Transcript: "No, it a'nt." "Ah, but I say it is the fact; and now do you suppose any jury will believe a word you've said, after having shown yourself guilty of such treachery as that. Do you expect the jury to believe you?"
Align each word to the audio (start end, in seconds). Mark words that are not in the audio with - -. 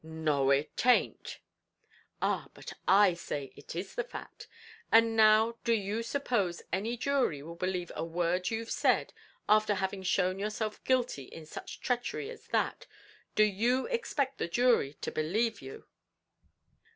"No, 0.03 0.49
it 0.49 0.75
a'nt." 0.83 1.37
"Ah, 2.23 2.47
but 2.55 2.73
I 2.87 3.13
say 3.13 3.53
it 3.55 3.75
is 3.75 3.93
the 3.93 4.03
fact; 4.03 4.47
and 4.91 5.15
now 5.15 5.59
do 5.63 5.73
you 5.73 6.01
suppose 6.01 6.63
any 6.73 6.97
jury 6.97 7.43
will 7.43 7.53
believe 7.53 7.91
a 7.95 8.03
word 8.03 8.49
you've 8.49 8.71
said, 8.71 9.13
after 9.47 9.75
having 9.75 10.01
shown 10.01 10.39
yourself 10.39 10.83
guilty 10.85 11.29
of 11.35 11.47
such 11.47 11.81
treachery 11.81 12.31
as 12.31 12.47
that. 12.47 12.87
Do 13.35 13.43
you 13.43 13.85
expect 13.89 14.39
the 14.39 14.47
jury 14.47 14.93
to 15.01 15.11
believe 15.11 15.61
you?" 15.61 15.85